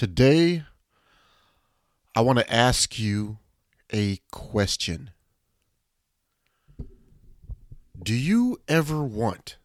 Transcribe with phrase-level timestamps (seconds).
[0.00, 0.64] Today,
[2.14, 3.36] I want to ask you
[3.92, 5.10] a question.
[8.02, 9.58] Do you ever want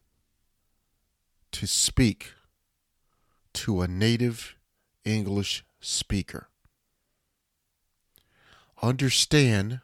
[1.54, 2.34] to speak
[3.54, 4.58] to a native
[5.06, 6.50] English speaker?
[8.84, 9.80] Understand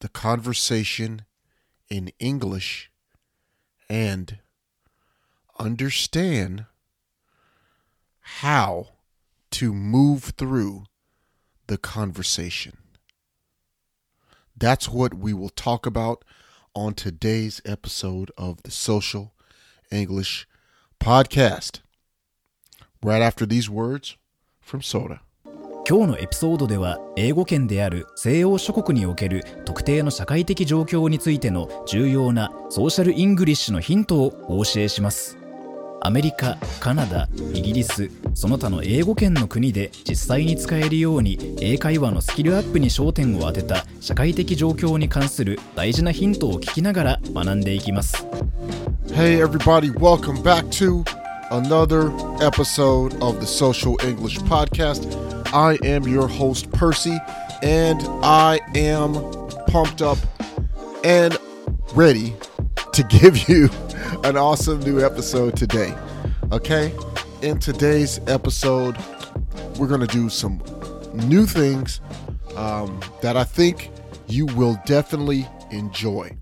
[0.00, 1.22] the conversation
[1.88, 2.90] in English
[3.88, 4.40] and
[5.58, 6.66] understand
[8.20, 8.88] how
[9.50, 10.84] to move through
[11.66, 12.78] the conversation.
[14.56, 16.24] That's what we will talk about
[16.74, 19.32] on today's episode of the Social
[19.90, 20.46] English
[21.00, 21.80] Podcast.
[23.02, 24.16] Right after these words
[24.60, 25.20] from Soda.
[25.88, 35.38] 今日のエピソードでは英語圏である西欧諸国における特定の社会的状況についての重要なソーシャルイングリッシュのヒントをお教えします
[36.00, 48.26] アメリカ、カナダ、イギリスその他の英語圏の国で実際に使えるように英会話のスキルアップに焦点を当てた社会的状況に関する大事なヒントを聞きながら学んでいきます
[49.12, 51.02] Hey everybody, welcome back to
[51.50, 55.16] another episode of the Social English Podcast.
[55.52, 57.18] I am your host, Percy,
[57.62, 59.14] and I am
[59.66, 60.18] pumped up
[61.02, 61.36] and
[61.94, 62.34] ready
[62.98, 63.70] to give you
[64.24, 65.94] an awesome new episode today.
[66.50, 66.92] Okay?
[67.42, 68.96] In today's episode,
[69.78, 70.60] we're going to do some
[71.14, 72.00] new things
[72.56, 73.92] um, that I think
[74.26, 76.36] you will definitely enjoy.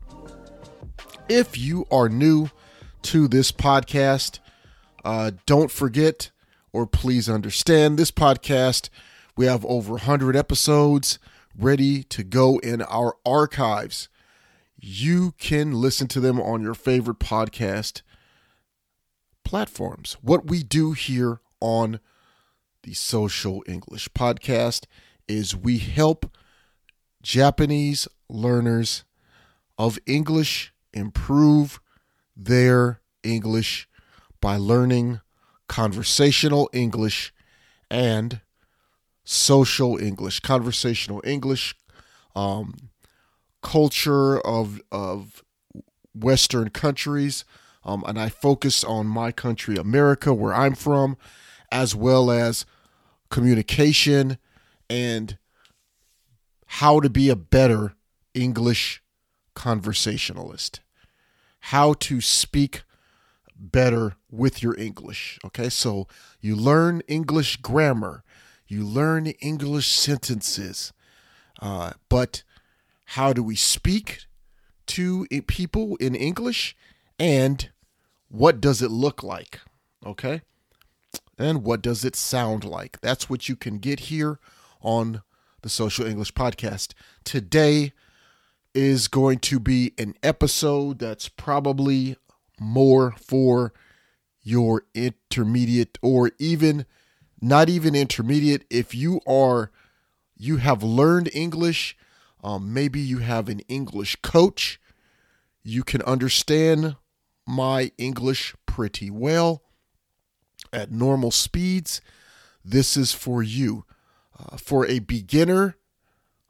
[1.28, 2.48] If you are new
[3.02, 4.38] to this podcast,
[5.04, 6.30] uh, don't forget
[6.72, 8.88] or please understand this podcast.
[9.36, 11.18] We have over 100 episodes
[11.54, 14.08] ready to go in our archives.
[14.76, 18.02] You can listen to them on your favorite podcast
[19.44, 20.16] platforms.
[20.20, 22.00] What we do here on
[22.82, 24.84] the Social English Podcast
[25.26, 26.36] is we help
[27.22, 29.04] Japanese learners
[29.78, 31.80] of English improve
[32.36, 33.88] their English
[34.40, 35.20] by learning
[35.68, 37.32] conversational English
[37.90, 38.40] and
[39.24, 40.40] social English.
[40.40, 41.74] Conversational English,
[42.34, 42.74] um,
[43.62, 45.42] culture of of
[46.14, 47.44] Western countries,
[47.84, 51.16] um, and I focus on my country, America, where I'm from,
[51.70, 52.64] as well as
[53.30, 54.38] communication
[54.88, 55.38] and
[56.66, 57.94] how to be a better
[58.34, 59.02] English
[59.54, 60.80] conversationalist,
[61.60, 62.82] how to speak
[63.58, 65.38] better with your English.
[65.44, 66.06] Okay, so
[66.40, 68.22] you learn English grammar,
[68.66, 70.92] you learn English sentences,
[71.60, 72.42] uh, but
[73.06, 74.26] how do we speak
[74.86, 76.76] to people in English
[77.18, 77.70] and
[78.28, 79.60] what does it look like?
[80.04, 80.42] Okay,
[81.38, 83.00] and what does it sound like?
[83.00, 84.38] That's what you can get here
[84.80, 85.22] on
[85.62, 86.92] the Social English Podcast.
[87.24, 87.92] Today
[88.74, 92.16] is going to be an episode that's probably
[92.60, 93.72] more for
[94.42, 96.86] your intermediate or even
[97.40, 99.70] not even intermediate if you are
[100.36, 101.96] you have learned english
[102.46, 104.80] um, maybe you have an english coach
[105.62, 106.96] you can understand
[107.46, 109.62] my english pretty well
[110.72, 112.00] at normal speeds
[112.64, 113.84] this is for you
[114.38, 115.76] uh, for a beginner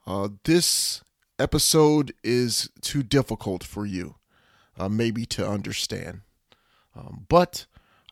[0.06, 1.02] uh, this
[1.38, 4.16] episode is too difficult for you
[4.78, 6.20] uh, maybe to understand.
[6.94, 7.66] Um, but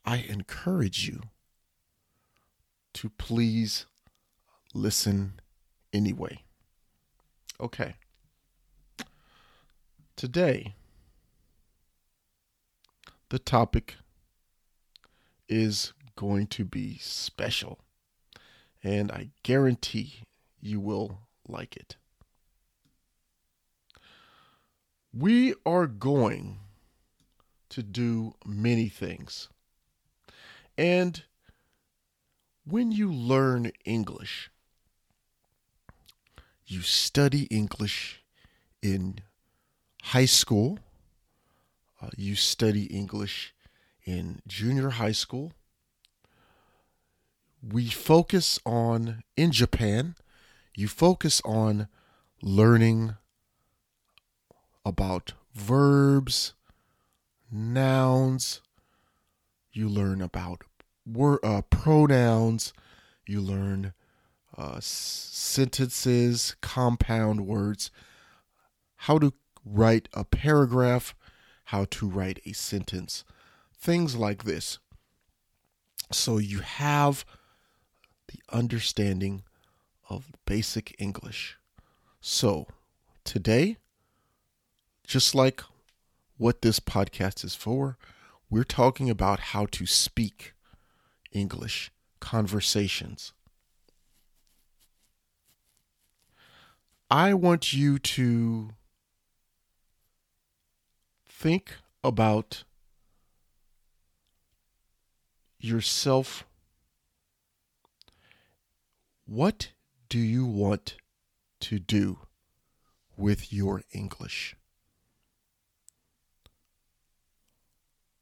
[0.05, 1.23] I encourage you
[2.95, 3.87] to please
[4.73, 5.41] listen
[5.93, 6.44] anyway.
[7.65, 7.95] Okay.
[10.17, 10.75] Today,
[13.31, 13.97] the topic
[15.49, 17.79] is going to be special,
[18.83, 20.25] and I guarantee
[20.61, 21.97] you will like it.
[25.15, 26.59] We are going
[27.71, 29.49] to do many things.
[30.77, 31.23] And
[32.67, 34.51] when you learn English,
[36.67, 38.23] you study English
[38.83, 39.19] in
[40.03, 40.79] high school,
[42.01, 43.55] uh, you study English
[44.05, 45.53] in junior high school.
[47.63, 50.17] We focus on, in Japan,
[50.77, 51.89] you focus on
[52.43, 53.15] learning
[54.85, 56.55] about verbs,
[57.51, 58.61] nouns.
[59.73, 60.65] You learn about
[61.07, 62.73] word, uh, pronouns.
[63.27, 63.95] You learn
[64.57, 67.91] uh, sentences, compound words,
[68.97, 69.33] how to
[69.65, 71.15] write a paragraph,
[71.65, 73.25] how to write a sentence,
[73.77, 74.79] things like this.
[76.13, 77.25] So you have
[78.29, 79.43] the understanding
[80.09, 81.57] of basic English.
[82.21, 82.67] So,
[83.25, 83.79] today,
[85.07, 85.63] just like
[86.37, 87.97] what this podcast is for,
[88.51, 90.55] we're talking about how to speak
[91.33, 91.91] English
[92.21, 93.33] conversations.
[97.17, 98.71] I want you to
[101.29, 102.65] think about
[105.61, 106.45] yourself.
[109.27, 109.71] What
[110.09, 110.97] do you want
[111.61, 112.19] to do
[113.17, 114.57] with your English?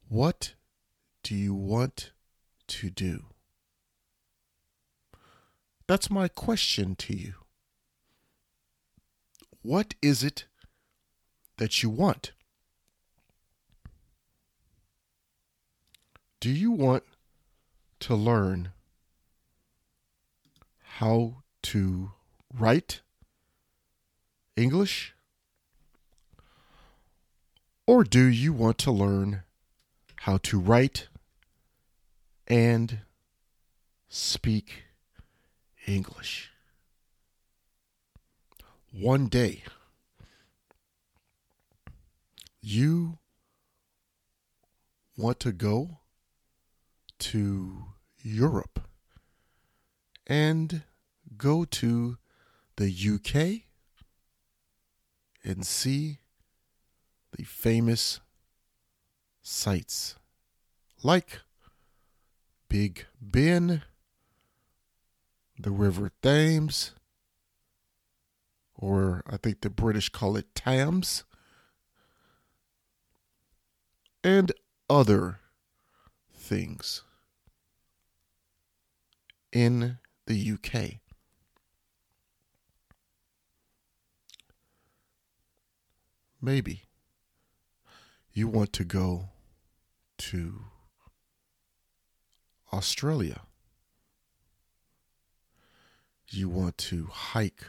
[0.06, 0.52] What
[1.22, 2.12] do you want
[2.66, 3.24] to do?
[5.86, 7.41] That's my question to you.
[9.62, 10.46] What is it
[11.58, 12.32] that you want?
[16.40, 17.04] Do you want
[18.00, 18.72] to learn
[20.82, 22.10] how to
[22.52, 23.00] write
[24.56, 25.14] English?
[27.86, 29.42] Or do you want to learn
[30.16, 31.06] how to write
[32.48, 33.00] and
[34.08, 34.84] speak
[35.86, 36.51] English?
[38.92, 39.62] One day,
[42.60, 43.18] you
[45.16, 46.00] want to go
[47.20, 47.84] to
[48.18, 48.80] Europe
[50.26, 50.82] and
[51.38, 52.18] go to
[52.76, 53.62] the UK
[55.42, 56.18] and see
[57.34, 58.20] the famous
[59.40, 60.16] sites
[61.02, 61.40] like
[62.68, 63.84] Big Ben,
[65.58, 66.92] the River Thames,
[68.82, 71.22] or I think the British call it Thames,
[74.24, 74.50] and
[74.90, 75.38] other
[76.34, 77.02] things
[79.52, 80.98] in the UK.
[86.40, 86.82] Maybe
[88.32, 89.28] you want to go
[90.18, 90.64] to
[92.72, 93.42] Australia.
[96.30, 97.66] You want to hike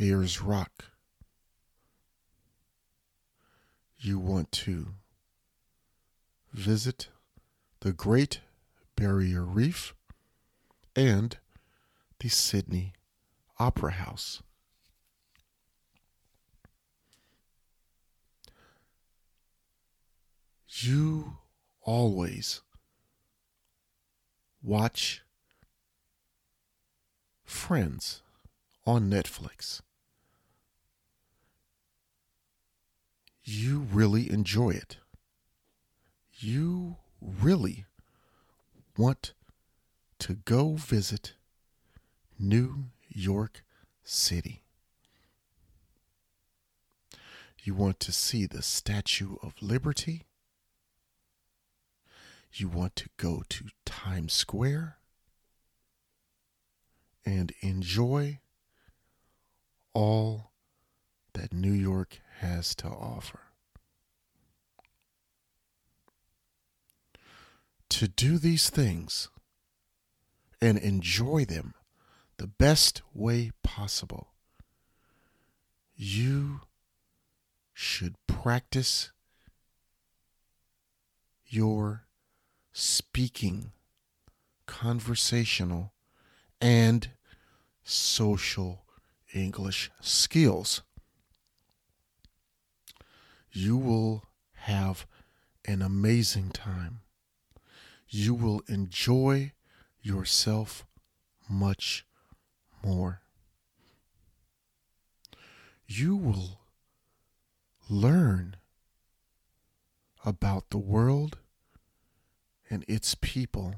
[0.00, 0.86] Ayers Rock.
[3.98, 4.94] You want to
[6.54, 7.08] visit
[7.80, 8.40] the Great
[8.96, 9.94] Barrier Reef,
[10.96, 11.36] and
[12.18, 12.94] the Sydney
[13.58, 14.42] Opera House.
[20.66, 21.38] You
[21.82, 22.62] always
[24.62, 25.22] watch
[27.44, 28.22] Friends
[28.86, 29.82] on Netflix.
[33.52, 34.98] You really enjoy it.
[36.38, 37.84] You really
[38.96, 39.32] want
[40.20, 41.32] to go visit
[42.38, 43.64] New York
[44.04, 44.62] City.
[47.64, 50.26] You want to see the Statue of Liberty.
[52.52, 54.98] You want to go to Times Square
[57.26, 58.38] and enjoy
[59.92, 60.52] all
[61.32, 63.40] that New York has to offer.
[67.90, 69.28] to do these things
[70.62, 71.74] and enjoy them
[72.38, 74.28] the best way possible,
[75.94, 76.60] you
[77.74, 79.10] should practice
[81.46, 82.04] your
[82.72, 83.72] speaking,
[84.66, 85.92] conversational,
[86.60, 87.10] and
[87.82, 88.84] social
[89.34, 90.82] English skills.
[93.52, 95.06] You will have
[95.64, 97.00] an amazing time
[98.10, 99.52] you will enjoy
[100.02, 100.84] yourself
[101.48, 102.04] much
[102.84, 103.20] more.
[105.86, 106.60] You will
[107.88, 108.56] learn
[110.24, 111.38] about the world
[112.68, 113.76] and its people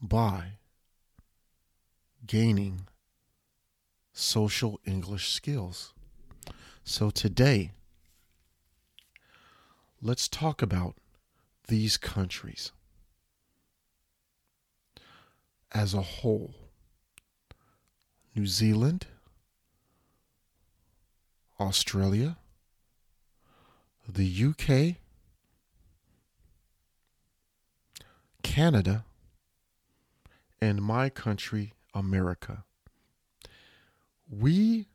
[0.00, 0.58] by
[2.26, 2.88] gaining
[4.12, 5.94] social English skills.
[6.82, 7.72] So today,
[10.00, 10.94] let's talk about
[11.68, 12.72] these countries
[15.72, 16.54] as a whole.
[18.34, 19.06] New Zealand,
[21.58, 22.36] Australia,
[24.06, 24.96] the UK,
[28.42, 29.04] Canada,
[30.60, 32.64] and my country, America.
[34.30, 34.88] We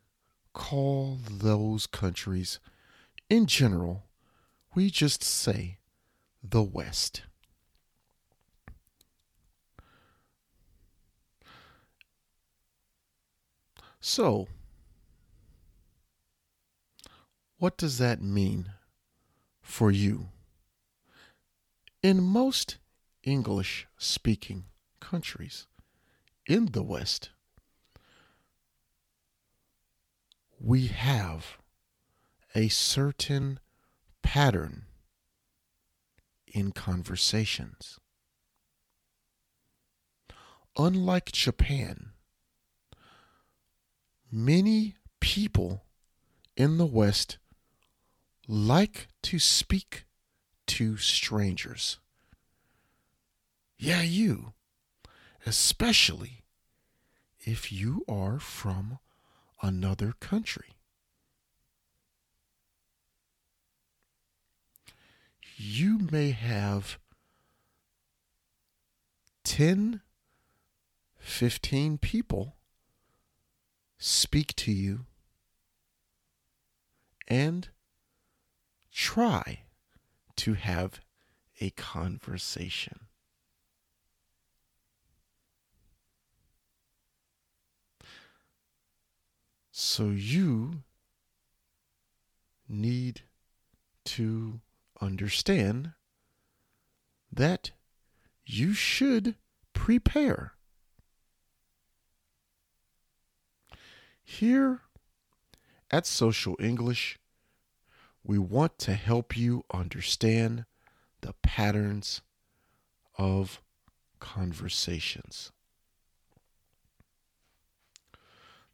[0.53, 2.59] call those countries,
[3.27, 4.03] in general,
[4.73, 5.79] we just say
[6.41, 7.23] the West.
[13.99, 14.47] So,
[17.57, 18.71] what does that mean
[19.61, 20.29] for you?
[22.01, 22.77] In most
[23.23, 24.65] English speaking
[24.99, 25.67] countries
[26.47, 27.29] in the West,
[30.59, 31.57] we have
[32.55, 33.59] a certain
[34.21, 34.83] pattern
[36.47, 37.99] in conversations.
[40.77, 42.11] Unlike Japan,
[44.31, 45.83] many people
[46.55, 47.37] in the West
[48.47, 50.05] like to speak
[50.67, 51.99] to strangers.
[53.77, 54.53] Yeah, you.
[55.45, 56.43] Especially
[57.39, 58.99] if you are from
[59.61, 60.75] another country.
[65.63, 66.97] You may have
[69.43, 70.01] 10,
[71.19, 72.55] 15 people
[73.99, 75.05] speak to you
[77.27, 77.69] and
[78.91, 79.59] try
[80.37, 80.99] to have
[81.59, 83.01] a conversation.
[89.71, 90.81] So you
[92.67, 93.21] need
[94.05, 94.59] to
[95.01, 95.93] understand
[97.31, 97.71] that
[98.45, 99.35] you should
[99.73, 100.53] prepare.
[104.23, 104.81] Here
[105.89, 107.19] at Social English,
[108.23, 110.65] we want to help you understand
[111.21, 112.21] the patterns
[113.17, 113.61] of
[114.19, 115.51] conversations.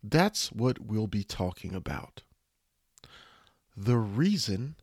[0.03, 2.23] That's what we'll be talking about.
[3.75, 4.75] The reason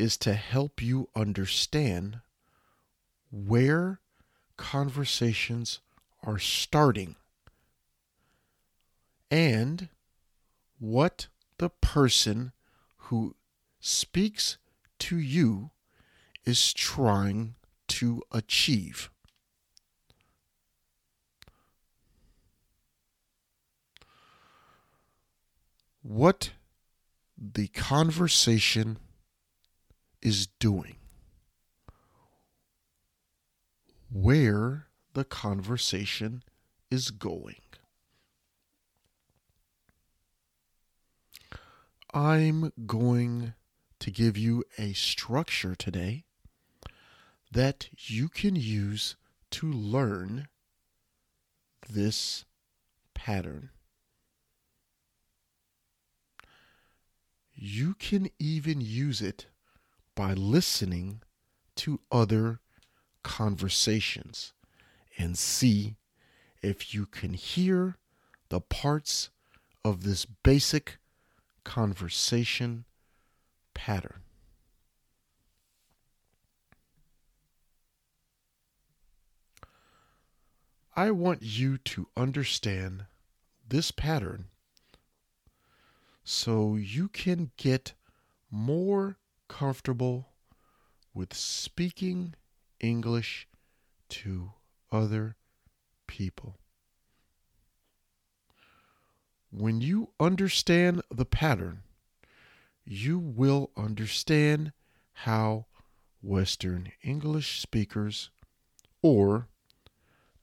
[0.00, 2.20] is to help you understand
[3.30, 4.00] where
[4.56, 5.80] conversations
[6.24, 7.16] are starting
[9.30, 9.90] and
[10.78, 11.26] what
[11.58, 12.52] the person
[12.96, 13.36] who
[13.78, 14.56] speaks
[14.98, 15.70] to you
[16.46, 17.54] is trying
[17.86, 19.10] to achieve.
[26.02, 26.52] What
[27.36, 28.98] the conversation
[30.22, 30.96] is doing,
[34.12, 36.42] where the conversation
[36.90, 37.56] is going.
[42.12, 43.54] I'm going
[44.00, 46.24] to give you a structure today
[47.52, 49.16] that you can use
[49.50, 50.48] to learn
[51.88, 52.44] this
[53.14, 53.70] pattern.
[57.54, 59.46] You can even use it
[60.20, 61.22] by listening
[61.74, 62.60] to other
[63.22, 64.52] conversations
[65.16, 65.96] and see
[66.60, 67.96] if you can hear
[68.50, 69.30] the parts
[69.82, 70.98] of this basic
[71.64, 72.84] conversation
[73.72, 74.20] pattern.
[80.94, 83.06] I want you to understand
[83.66, 84.48] this pattern
[86.22, 87.94] so you can get
[88.50, 89.16] more
[89.50, 90.28] comfortable
[91.12, 92.34] with speaking
[92.78, 93.48] English
[94.08, 94.52] to
[94.92, 95.36] other
[96.06, 96.56] people.
[99.50, 101.82] When you understand the pattern,
[102.84, 104.72] you will understand
[105.12, 105.66] how
[106.22, 108.30] Western English speakers
[109.02, 109.48] or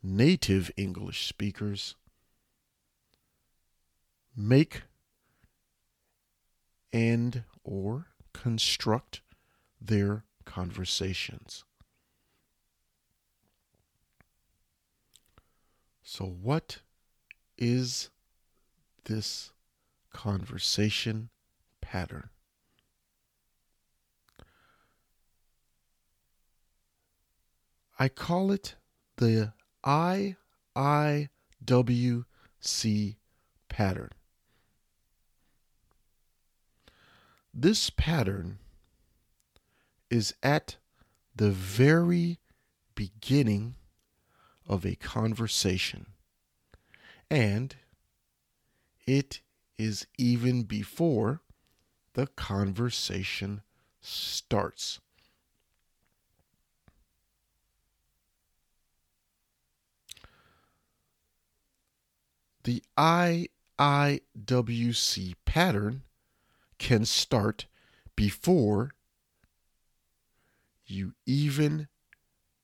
[0.04, 1.96] native English speakers
[4.36, 4.82] make
[6.92, 8.08] and or
[8.42, 9.22] construct
[9.82, 11.64] their conversations.
[16.04, 16.80] So what
[17.58, 18.10] is
[19.06, 19.52] this
[20.18, 21.30] conversation
[21.80, 22.30] pattern.
[28.00, 28.76] I call it
[29.18, 29.54] the
[29.86, 30.76] IIWC
[33.70, 34.12] pattern.
[37.60, 38.60] This pattern
[40.12, 40.76] is at
[41.36, 42.38] the very
[42.94, 43.74] beginning
[44.68, 46.06] of a conversation
[47.32, 47.76] and
[49.08, 49.42] it
[49.76, 51.42] is even before
[52.14, 53.64] the conversation
[54.02, 55.00] starts.
[62.66, 63.50] The IIWC
[65.46, 66.04] pattern
[66.78, 67.66] can start
[68.16, 68.92] before
[70.86, 71.88] you even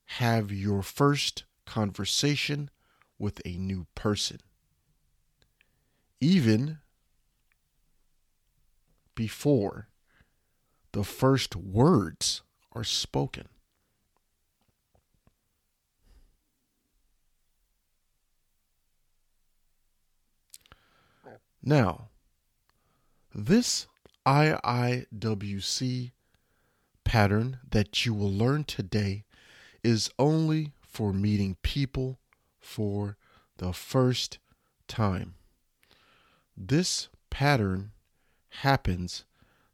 [0.05, 2.69] have your first conversation
[3.17, 4.39] with a new person
[6.19, 6.79] even
[9.15, 9.89] before
[10.93, 13.49] the first words are spoken.
[21.61, 22.09] Now,
[23.33, 23.87] this
[24.25, 26.11] IIWC
[27.03, 29.25] pattern that you will learn today
[29.83, 32.19] is only for meeting people
[32.59, 33.17] for
[33.57, 34.39] the first
[34.87, 35.35] time.
[36.55, 37.91] This pattern
[38.49, 39.25] happens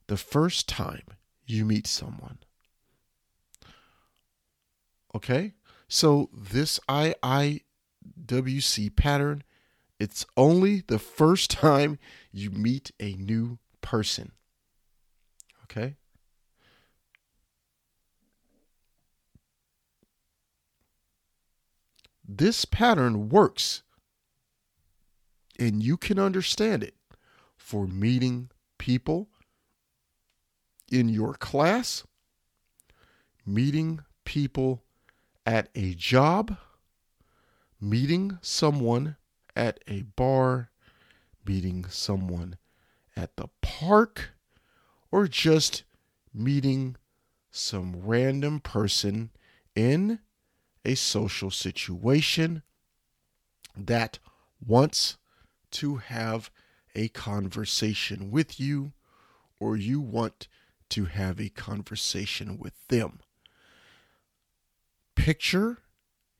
[0.07, 1.03] the first time
[1.45, 2.39] you meet someone.
[5.13, 5.53] Okay?
[5.87, 7.61] So this IIWC
[8.95, 9.43] pattern
[9.99, 11.99] it's only the first time
[12.31, 14.31] you meet a new person.
[15.69, 15.95] Okay?
[22.27, 23.81] This pattern works,
[25.57, 26.95] and you can understand it
[27.57, 29.29] for meeting people
[30.91, 32.05] in your class,
[33.45, 34.83] meeting people
[35.45, 36.57] at a job,
[37.81, 39.15] meeting someone
[39.55, 40.69] at a bar,
[41.45, 42.57] meeting someone
[43.15, 44.33] at the park,
[45.11, 45.83] or just
[46.33, 46.95] meeting
[47.51, 49.31] some random person
[49.75, 50.19] in
[50.85, 52.63] a social situation
[53.75, 54.19] that
[54.65, 55.17] wants
[55.71, 56.49] to have
[56.95, 58.93] a conversation with you
[59.59, 60.47] or you want
[60.89, 63.19] to have a conversation with them.
[65.15, 65.79] Picture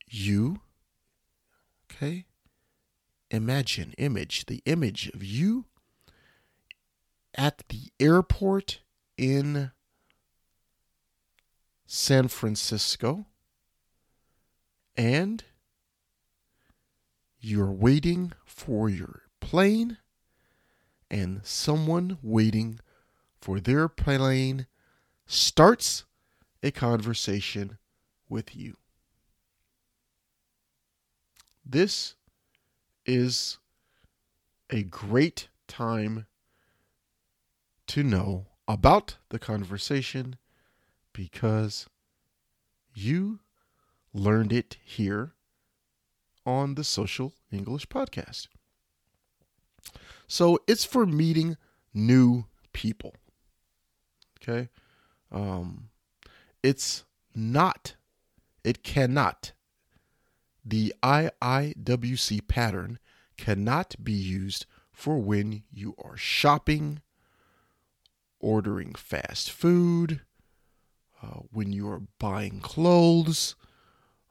[0.08, 0.60] you,
[1.90, 2.24] okay,
[3.30, 5.66] imagine, image, the image of you
[7.34, 8.80] at the airport
[9.16, 9.70] in
[11.86, 13.26] San Francisco
[14.96, 15.44] and
[17.40, 19.98] you're waiting for your plane
[21.10, 22.78] and someone waiting
[23.40, 24.66] for their plane
[25.26, 26.04] starts
[26.62, 27.78] a conversation
[28.28, 28.76] with you.
[31.64, 32.14] This
[33.06, 33.58] is
[34.68, 36.26] a great time
[37.90, 40.36] to know about the conversation
[41.12, 41.88] because
[42.94, 43.40] you
[44.14, 45.32] learned it here
[46.46, 48.46] on the Social English Podcast.
[50.28, 51.56] So it's for meeting
[51.92, 53.16] new people.
[54.40, 54.68] Okay?
[55.32, 55.90] Um,
[56.62, 57.02] it's
[57.34, 57.96] not,
[58.62, 59.50] it cannot
[60.64, 63.00] the IIWC pattern
[63.36, 67.00] cannot be used for when you are shopping,
[68.40, 70.22] ordering fast food,
[71.22, 73.54] uh, when you are buying clothes,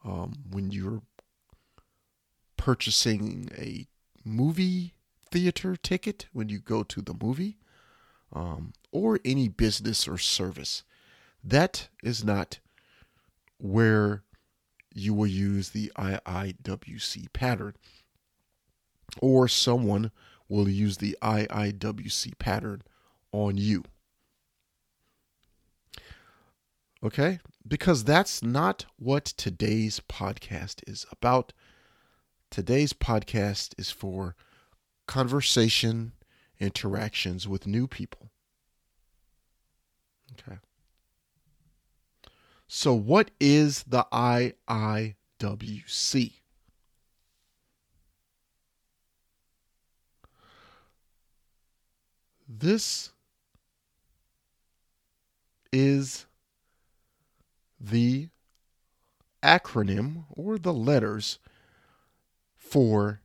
[0.03, 1.01] um, when you're
[2.57, 3.87] purchasing a
[4.25, 4.93] movie
[5.31, 7.57] theater ticket when you go to the movie,
[8.33, 10.83] um, or any business or service.
[11.43, 12.59] That is not
[13.57, 14.23] where
[14.93, 17.75] you will use the IIWC pattern,
[19.21, 20.11] or someone
[20.47, 22.81] will use the IIWC pattern
[23.31, 23.83] on you.
[27.03, 27.39] Okay?
[27.67, 31.53] Because that's not what today's podcast is about.
[32.49, 34.35] Today's podcast is for
[35.07, 36.13] conversation,
[36.59, 38.31] interactions with new people.
[40.33, 40.57] Okay.
[42.67, 45.13] So, what is the IIWC?
[52.47, 53.11] This
[55.71, 56.25] is
[57.79, 58.29] the
[59.41, 61.39] acronym or the letters
[62.57, 63.21] for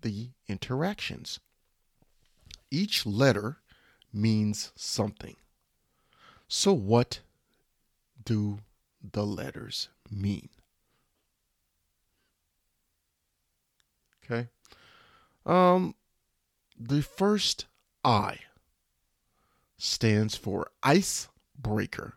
[0.00, 1.40] the interactions.
[2.70, 3.58] Each letter
[4.12, 5.36] means something.
[6.48, 7.20] So, what
[8.24, 8.60] do
[9.12, 10.48] the letters mean?
[14.24, 14.48] Okay.
[15.44, 15.94] Um,
[16.78, 17.66] the first
[18.04, 18.38] I
[19.78, 22.14] stands for icebreaker.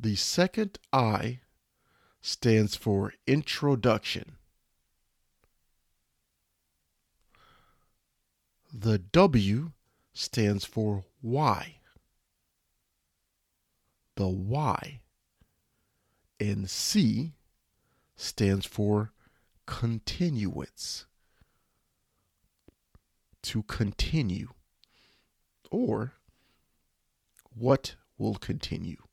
[0.00, 1.40] The second I
[2.20, 4.36] stands for introduction.
[8.72, 9.72] The W
[10.12, 11.80] stands for why.
[14.14, 15.00] The Y.
[16.38, 17.32] And C
[18.14, 19.12] stands for
[19.66, 21.06] continuance.
[23.42, 24.50] To continue.
[25.72, 26.12] Or
[27.52, 29.07] what will continue.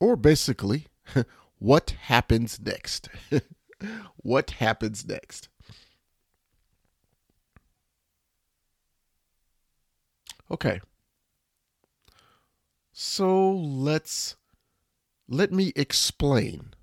[0.00, 0.88] Or basically,
[1.58, 3.08] what happens next.
[4.16, 5.48] what happens next?
[10.50, 10.80] Okay.
[12.92, 14.36] So let's
[15.28, 16.74] let me explain.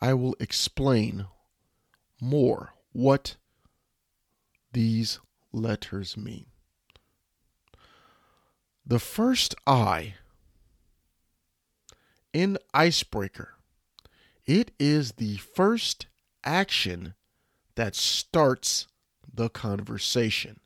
[0.00, 1.26] I will explain
[2.20, 3.36] more what
[4.72, 5.18] these
[5.52, 6.46] letters mean.
[8.86, 10.14] The first I
[12.38, 13.54] in icebreaker,
[14.46, 16.06] it is the first
[16.44, 17.14] action
[17.74, 18.86] that starts
[19.34, 20.60] the conversation.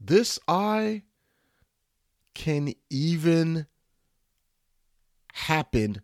[0.00, 1.02] This I
[2.34, 3.68] can even
[5.34, 6.02] happen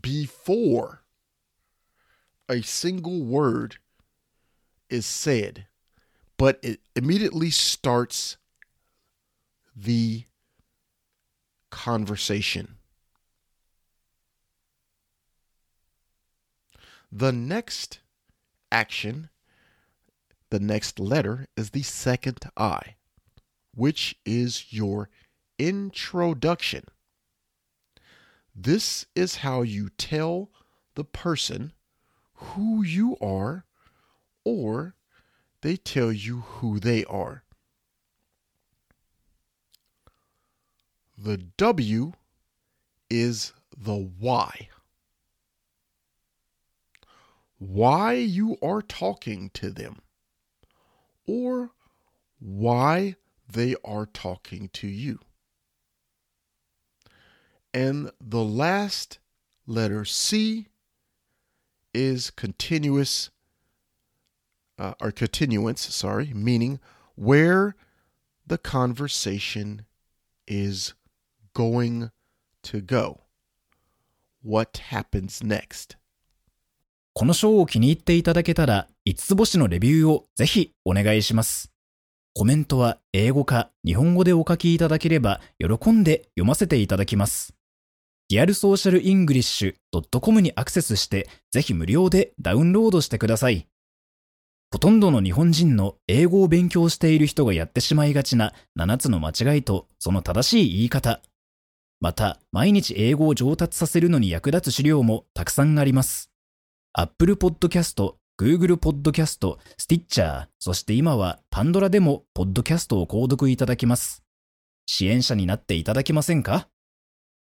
[0.00, 1.02] before
[2.48, 3.78] a single word
[4.88, 5.66] is said,
[6.36, 8.36] but it immediately starts
[9.74, 10.22] the
[11.70, 12.76] conversation.
[17.10, 18.00] The next
[18.70, 19.30] action,
[20.50, 22.96] the next letter, is the second I
[23.74, 25.08] which is your
[25.58, 26.84] introduction.
[28.54, 30.50] This is how you tell
[30.94, 31.72] the person
[32.34, 33.64] who you are,
[34.44, 34.96] or
[35.62, 37.44] they tell you who they are.
[41.22, 42.12] The W
[43.10, 44.70] is the why.
[47.58, 50.00] Why you are talking to them,
[51.26, 51.72] or
[52.38, 55.18] why they are talking to you.
[57.74, 59.18] And the last
[59.66, 60.68] letter C
[61.92, 63.28] is continuous
[64.78, 66.80] uh, or continuance, sorry, meaning
[67.14, 67.76] where
[68.46, 69.84] the conversation
[70.48, 70.94] is
[71.54, 72.10] going
[72.62, 73.20] to go.
[74.44, 75.96] What happens next?
[77.12, 81.72] この章を気に入っていただけたら、5つ星のレビューをぜひお願いします。
[82.32, 87.54] コメントは英語か日本語でお書きいただければ喜んで読ませていただきます。
[88.28, 93.66] リアルソーシャルイングリッシュ .com にアクセスしてぜひ無料でダウンロードしてください。
[94.70, 101.20] ほとんどの日本人の英語を勉強している人がやってしまいがちな7つの間違いとその正しい言い方。
[102.00, 106.30] また、毎日英語を上達させるのに役立つ資料もたくさんあります。
[106.94, 114.24] Apple Podcast、Google Podcast、Stitcher、そして今は Pandora でも Podcast を購読いただきます。
[114.86, 116.68] 支援者になっていただけませんか？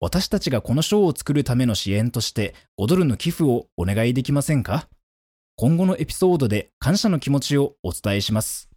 [0.01, 4.89] 私たちがこの賞を作るための支援として5ドルの寄付をお願いできませんか？
[5.55, 8.69] 今後のエピソードで感謝の気持ちをお伝えします。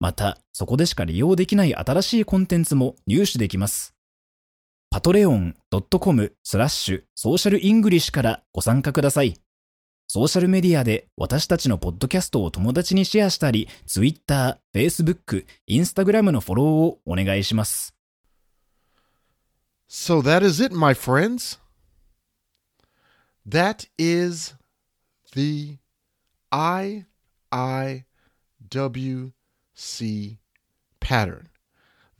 [0.00, 3.93] また、そこでしか利用できない新しいコンテンツも入手できます。
[4.94, 9.34] patreon.com スラッシュソーシャルイングリッシュからご参加ください。
[10.06, 17.96] ソーシャルメディアで私たちのポッドキャストを友達にシェアしたり、Twitter、Facebook、Instagram のフォローをお願いします。
[19.88, 21.58] So that is it, my friends.
[23.44, 24.54] That is
[25.34, 25.78] the
[26.52, 27.16] IIWC
[31.00, 31.48] pattern.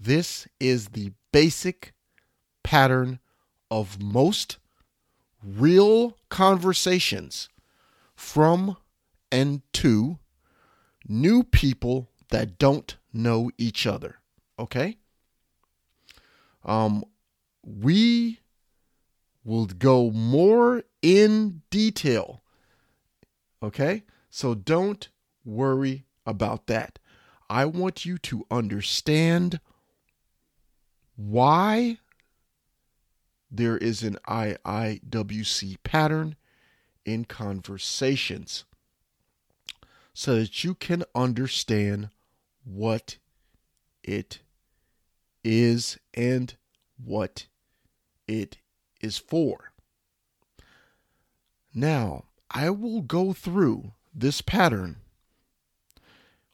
[0.03, 1.95] This is the basic
[2.65, 3.21] pattern
[3.71, 4.57] of most
[5.45, 7.49] real conversations
[8.17, 8.77] from
[9.31, 10.19] and to
[11.07, 14.17] new people that don't know each other.
[14.59, 14.97] Okay?
[16.65, 17.05] Um,
[17.63, 18.41] we
[19.45, 22.43] will go more in detail.
[23.63, 24.05] Okay?
[24.31, 25.09] So don't
[25.45, 26.99] worry about that.
[27.51, 29.61] I want you to understand
[31.17, 31.99] why
[33.57, 36.37] there is an IIWC pattern
[37.05, 38.65] in conversations
[40.13, 42.09] so that you can understand
[42.65, 43.19] what
[44.03, 44.41] it
[45.43, 46.55] is and
[47.03, 47.47] what
[48.27, 48.59] it
[49.01, 49.73] is for.
[51.75, 54.97] Now, I will go through this pattern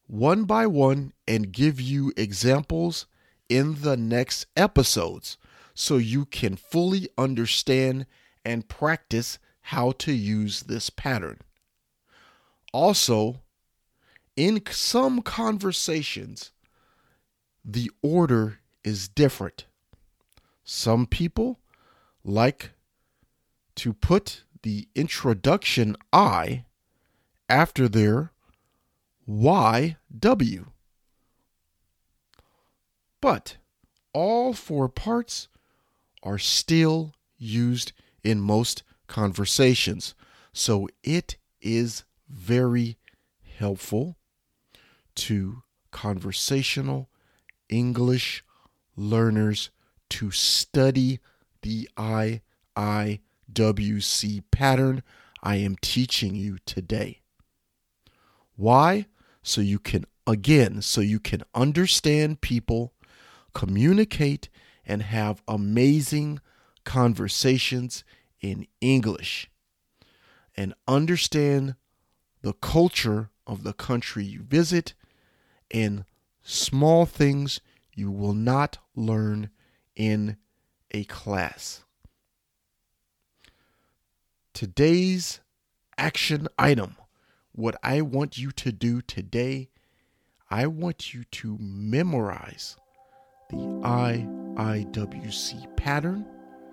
[0.07, 3.07] one by one and give you examples
[3.49, 5.39] in the next episodes
[5.75, 8.07] so you can fully understand
[8.45, 11.39] and practice how to use this pattern.
[12.73, 13.41] Also,
[14.37, 16.53] in some conversations,
[17.65, 19.67] the order is different.
[20.65, 21.61] Some people
[22.25, 22.71] like
[23.77, 26.65] to put the introduction I
[27.49, 28.33] after their
[29.29, 30.67] YW.
[33.21, 33.57] But
[34.13, 35.49] all four parts
[36.23, 40.15] are still used in most conversations.
[40.53, 42.99] So it is very
[43.59, 44.17] helpful
[45.17, 47.11] to conversational
[47.69, 48.45] English
[48.97, 49.71] learners
[50.11, 51.21] to study
[51.63, 51.89] the
[52.77, 52.83] IIWC
[54.51, 55.03] pattern
[55.43, 57.23] I am teaching you today.
[58.57, 59.07] Why?
[59.43, 62.93] So you can, again, so you can understand people,
[63.55, 64.51] communicate,
[64.91, 66.41] and have amazing
[66.85, 68.03] conversations
[68.41, 69.49] in English
[70.57, 71.77] and understand
[72.43, 74.95] the culture of the country you visit
[75.71, 76.05] and
[76.43, 77.61] small things
[77.95, 79.51] you will not learn
[79.95, 80.37] in
[80.91, 81.85] a class.
[84.53, 85.39] Today's
[85.97, 86.97] action item,
[87.53, 89.71] what I want you to do today,
[90.51, 92.77] I want you to memorize
[93.51, 96.25] the IIWC pattern.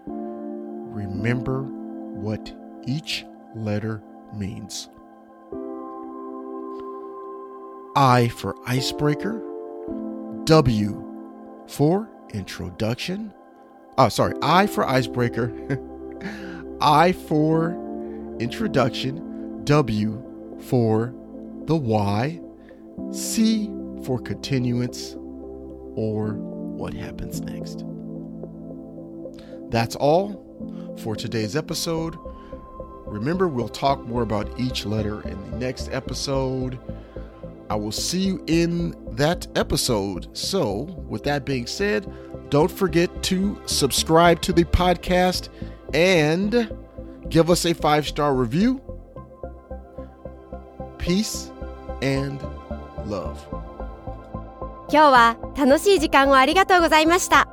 [0.05, 2.53] Remember what
[2.85, 4.01] each letter
[4.33, 4.89] means.
[7.95, 9.41] I for icebreaker,
[10.45, 11.03] W
[11.67, 13.33] for introduction.
[13.97, 15.51] Oh, sorry, I for icebreaker,
[16.81, 17.71] I for
[18.39, 20.21] introduction, W
[20.59, 21.15] for
[21.65, 22.39] the why,
[23.11, 23.71] C
[24.03, 25.15] for continuance,
[25.95, 26.37] or
[26.77, 27.83] what happens next.
[29.69, 32.15] That's all for today's episode.
[33.05, 36.79] Remember, we'll talk more about each letter in the next episode.
[37.69, 40.35] I will see you in that episode.
[40.37, 42.11] So, with that being said,
[42.49, 45.49] don't forget to subscribe to the podcast
[45.93, 46.71] and
[47.29, 48.81] give us a five star review.
[50.97, 51.51] Peace
[52.01, 52.41] and
[53.05, 53.56] love.
[54.89, 57.47] 今日は楽しい時間をありがとうございました。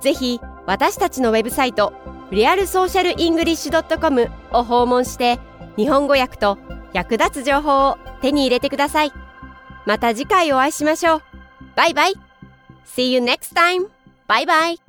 [0.00, 1.92] ぜひ私たちのウェブサイト
[2.30, 5.38] リアルソーシャルイングリッシュ .com を訪問して
[5.76, 6.58] 日本語訳と
[6.92, 9.12] 役立つ情報を手に入れてください。
[9.84, 11.22] また次回お会いしましょう。
[11.74, 12.14] バイバイ
[12.86, 13.88] !See you next time!
[14.26, 14.85] バイバイ